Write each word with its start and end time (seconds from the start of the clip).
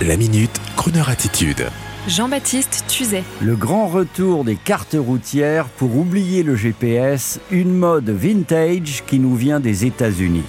La 0.00 0.16
minute, 0.16 0.60
Kroneur 0.74 1.10
attitude. 1.10 1.68
Jean-Baptiste 2.08 2.84
Tuzet. 2.88 3.22
Le 3.40 3.54
grand 3.54 3.86
retour 3.86 4.42
des 4.42 4.56
cartes 4.56 4.96
routières 4.98 5.66
pour 5.66 5.96
oublier 5.96 6.42
le 6.42 6.56
GPS, 6.56 7.38
une 7.52 7.72
mode 7.72 8.10
vintage 8.10 9.04
qui 9.06 9.20
nous 9.20 9.36
vient 9.36 9.60
des 9.60 9.84
États-Unis. 9.84 10.42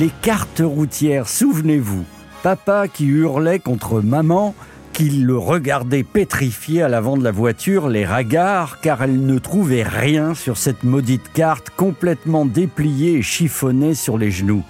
Les 0.00 0.10
cartes 0.22 0.62
routières, 0.64 1.28
souvenez-vous, 1.28 2.04
papa 2.42 2.88
qui 2.88 3.06
hurlait 3.06 3.60
contre 3.60 4.00
maman, 4.00 4.52
qui 4.92 5.08
le 5.10 5.38
regardait 5.38 6.02
pétrifié 6.02 6.82
à 6.82 6.88
l'avant 6.88 7.16
de 7.16 7.22
la 7.22 7.30
voiture, 7.30 7.88
les 7.88 8.04
ragards, 8.04 8.80
car 8.80 9.00
elle 9.00 9.24
ne 9.24 9.38
trouvait 9.38 9.84
rien 9.84 10.34
sur 10.34 10.56
cette 10.56 10.82
maudite 10.82 11.30
carte 11.32 11.70
complètement 11.76 12.46
dépliée 12.46 13.18
et 13.18 13.22
chiffonnée 13.22 13.94
sur 13.94 14.18
les 14.18 14.32
genoux. 14.32 14.64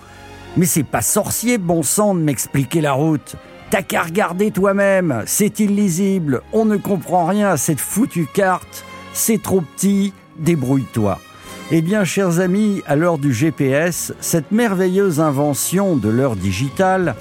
Mais 0.56 0.66
c'est 0.66 0.82
pas 0.82 1.00
sorcier, 1.00 1.58
bon 1.58 1.82
sang, 1.82 2.14
de 2.14 2.20
m'expliquer 2.20 2.80
la 2.80 2.92
route. 2.92 3.36
T'as 3.70 3.82
qu'à 3.82 4.02
regarder 4.02 4.50
toi-même, 4.50 5.22
c'est 5.26 5.60
illisible, 5.60 6.42
on 6.52 6.66
ne 6.66 6.76
comprend 6.76 7.24
rien 7.24 7.48
à 7.48 7.56
cette 7.56 7.80
foutue 7.80 8.26
carte, 8.32 8.84
c'est 9.14 9.42
trop 9.42 9.62
petit, 9.62 10.12
débrouille-toi. 10.38 11.18
Eh 11.70 11.80
bien, 11.80 12.04
chers 12.04 12.38
amis, 12.40 12.82
à 12.86 12.96
l'heure 12.96 13.16
du 13.16 13.32
GPS, 13.32 14.12
cette 14.20 14.52
merveilleuse 14.52 15.20
invention 15.20 15.96
de 15.96 16.10
l'heure 16.10 16.36
digitale, 16.36 17.14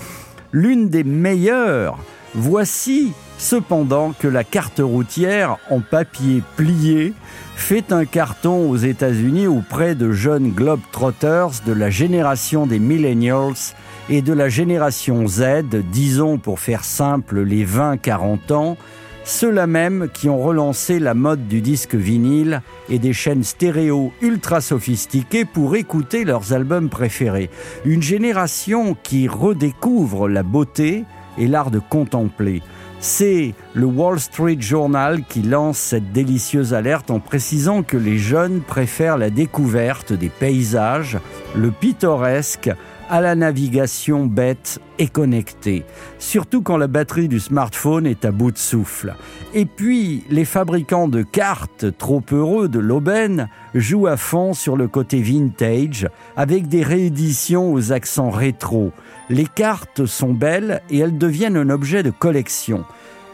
l'une 0.52 0.90
des 0.90 1.06
meilleures, 1.06 1.98
voici 2.36 3.14
cependant 3.38 4.14
que 4.18 4.28
la 4.28 4.44
carte 4.44 4.82
routière 4.84 5.58
en 5.70 5.80
papier 5.80 6.44
plié 6.56 7.14
fait 7.56 7.92
un 7.92 8.06
carton 8.06 8.70
aux 8.70 8.78
États-Unis 8.78 9.48
auprès 9.48 9.96
de 9.96 10.12
jeunes 10.12 10.52
globetrotters 10.52 11.62
de 11.66 11.74
la 11.74 11.90
génération 11.90 12.68
des 12.68 12.80
millennials 12.80 13.74
et 14.10 14.22
de 14.22 14.34
la 14.34 14.50
génération 14.50 15.28
Z, 15.28 15.64
disons 15.92 16.38
pour 16.38 16.60
faire 16.60 16.84
simple 16.84 17.42
les 17.42 17.66
20-40 17.66 18.54
ans, 18.54 18.78
ceux-là 19.24 19.68
même 19.68 20.10
qui 20.14 20.30
ont 20.30 20.40
relancé 20.40 21.00
la 21.00 21.14
mode 21.14 21.48
du 21.48 21.62
disque 21.62 21.96
vinyle 21.96 22.62
et 22.90 23.00
des 23.00 23.14
chaînes 23.14 23.44
stéréo 23.44 24.12
ultra 24.22 24.62
sophistiquées 24.62 25.46
pour 25.46 25.76
écouter 25.76 26.26
leurs 26.26 26.54
albums 26.54 26.90
préférés. 26.90 27.50
Une 27.86 28.02
génération 28.02 28.96
qui 29.02 29.28
redécouvre 29.28 30.28
la 30.28 30.44
beauté 30.44 31.06
et 31.38 31.48
l'art 31.48 31.72
de 31.72 31.80
contempler. 31.80 32.62
C'est 33.00 33.56
le 33.74 33.86
Wall 33.86 34.20
Street 34.20 34.58
Journal 34.60 35.24
qui 35.24 35.42
lance 35.42 35.80
cette 35.80 36.12
délicieuse 36.12 36.76
alerte 36.76 37.10
en 37.10 37.20
précisant 37.20 37.82
que 37.82 37.98
les 37.98 38.20
jeunes 38.20 38.62
préfèrent 38.62 39.18
la 39.18 39.32
découverte 39.32 40.14
des 40.14 40.30
paysages, 40.30 41.18
le 41.56 41.72
pittoresque, 41.72 42.70
à 43.12 43.20
la 43.20 43.36
navigation 43.36 44.26
bête 44.26 44.80
et 44.98 45.10
connectée, 45.10 45.84
surtout 46.18 46.62
quand 46.62 46.78
la 46.78 46.88
batterie 46.88 47.28
du 47.28 47.42
smartphone 47.42 48.08
est 48.08 48.24
à 48.24 48.32
bout 48.32 48.52
de 48.52 48.58
souffle. 48.58 49.16
Et 49.54 49.66
puis, 49.66 50.24
les 50.30 50.46
fabricants 50.46 51.10
de 51.10 51.22
cartes, 51.22 51.86
trop 51.98 52.24
heureux 52.32 52.70
de 52.70 52.80
l'aubaine, 52.80 53.50
jouent 53.76 54.08
à 54.08 54.16
fond 54.16 54.54
sur 54.54 54.78
le 54.78 54.88
côté 54.88 55.22
vintage, 55.22 56.08
avec 56.38 56.70
des 56.70 56.84
rééditions 56.84 57.74
aux 57.74 57.92
accents 57.92 58.30
rétro. 58.30 58.94
Les 59.30 59.46
cartes 59.46 60.06
sont 60.06 60.34
belles 60.34 60.82
et 60.90 61.00
elles 61.00 61.18
deviennent 61.18 61.58
un 61.58 61.70
objet 61.70 62.04
de 62.04 62.12
collection. 62.12 62.86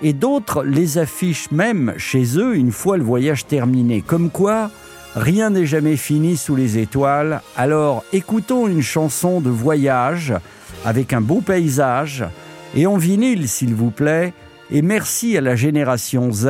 Et 0.02 0.14
d'autres 0.14 0.64
les 0.64 0.98
affichent 0.98 1.52
même 1.52 1.94
chez 1.98 2.40
eux 2.40 2.56
une 2.56 2.72
fois 2.72 2.98
le 2.98 3.04
voyage 3.04 3.46
terminé, 3.46 4.02
comme 4.02 4.32
quoi 4.32 4.72
Rien 5.18 5.50
n'est 5.50 5.66
jamais 5.66 5.98
fini 5.98 6.38
sous 6.38 6.56
les 6.56 6.78
étoiles, 6.78 7.42
alors 7.56 8.04
écoutons 8.14 8.68
une 8.68 8.84
chanson 8.84 9.42
de 9.42 9.50
voyage 9.50 10.32
avec 10.86 11.12
un 11.12 11.22
beau 11.22 11.42
paysage 11.42 12.24
et 12.76 12.86
en 12.86 12.98
vinyle 12.98 13.50
s'il 13.50 13.74
vous 13.74 13.90
plaît. 13.90 14.32
Et 14.70 14.84
merci 14.84 15.36
à 15.36 15.42
la 15.42 15.56
génération 15.56 16.32
Z 16.32 16.48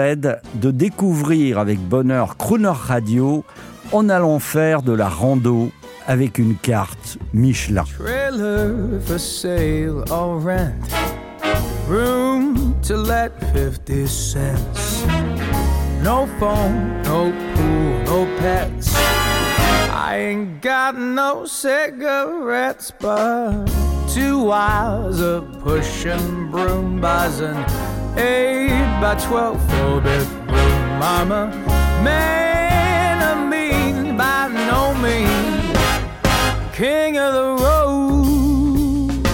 de 0.55 0.71
découvrir 0.71 1.59
avec 1.59 1.79
bonheur 1.79 2.35
Crooner 2.35 2.73
Radio 2.73 3.45
en 3.93 4.09
allant 4.09 4.39
faire 4.39 4.81
de 4.81 4.91
la 4.91 5.07
rando 5.07 5.71
avec 6.05 6.37
une 6.37 6.55
carte 6.55 7.19
Michelin. 7.33 7.85
Trailer 7.97 8.99
for 9.05 9.17
sale 9.17 10.03
or 10.09 10.41
rent. 10.43 10.73
Room 11.87 12.75
to 12.85 12.97
let 12.97 13.31
50 13.53 14.05
cents. 14.07 15.36
No 16.07 16.25
phone, 16.39 17.01
no 17.03 17.33
pool, 17.53 18.03
no 18.05 18.25
pets. 18.39 18.95
I 18.95 20.15
ain't 20.29 20.61
got 20.61 20.97
no 20.97 21.45
cigarettes, 21.45 22.93
but 22.97 23.65
two 24.07 24.49
hours 24.49 25.19
of 25.19 25.59
pushing 25.59 26.49
broom 26.49 27.01
buzzing. 27.01 27.57
Eight 28.15 29.01
by 29.01 29.15
twelve 29.19 29.59
four 29.69 29.99
bedroom 29.99 30.97
mama. 30.97 31.51
Man 32.05 33.21
of 33.21 33.49
mean 33.49 34.15
by 34.15 34.47
no 34.47 34.93
means. 35.03 35.77
King 36.73 37.17
of 37.17 37.33
the 37.33 37.49
road. 37.65 39.27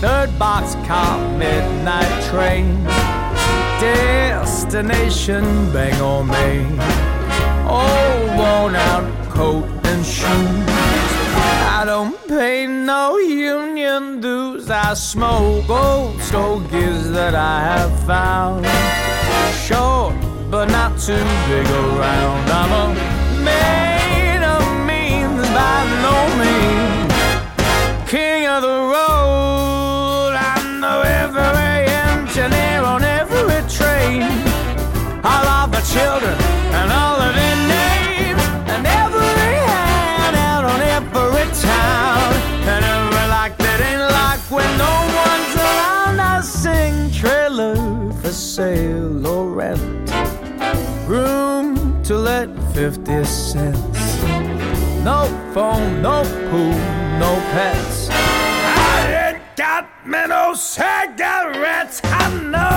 Third 0.00 0.38
box 0.38 0.76
car, 0.86 1.18
midnight 1.36 2.22
train 2.30 2.86
destination 3.80 5.44
bang 5.72 5.92
Bangor, 5.92 6.24
Maine. 6.24 6.76
Oh, 7.66 8.36
worn 8.38 8.74
out 8.76 9.30
coat 9.30 9.66
and 9.84 10.04
shoes. 10.04 11.10
I 11.78 11.82
don't 11.86 12.16
pay 12.28 12.66
no 12.66 13.16
union 13.18 14.20
dues. 14.20 14.70
I 14.70 14.94
smoke 14.94 15.68
old 15.70 16.20
stogies 16.20 17.10
that 17.12 17.34
I 17.34 17.60
have 17.72 17.94
found. 18.06 18.66
Short, 19.66 20.14
but 20.50 20.66
not 20.66 20.98
too 20.98 21.24
big 21.48 21.66
around. 21.66 22.50
I'm 22.50 22.72
a 22.82 23.09
or 49.10 49.50
rent. 49.50 49.80
Room 51.08 52.02
to 52.04 52.14
let 52.16 52.48
50 52.74 53.24
cents. 53.24 54.22
No 55.04 55.26
phone, 55.52 56.00
no 56.00 56.22
pool, 56.50 56.78
no 57.18 57.32
pets. 57.52 58.08
I 58.10 59.32
ain't 59.34 59.56
got 59.56 59.88
no 60.06 60.54
cigarettes. 60.54 62.00
I 62.04 62.28
know. 62.50 62.69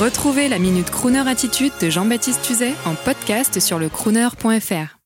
Retrouvez 0.00 0.48
la 0.48 0.58
Minute 0.58 0.90
Crooner 0.90 1.28
Attitude 1.28 1.72
de 1.80 1.90
Jean-Baptiste 1.90 2.42
Tuzet 2.42 2.74
en 2.86 2.96
podcast 2.96 3.60
sur 3.60 3.78
le 3.78 3.88
crooner.fr. 3.88 5.01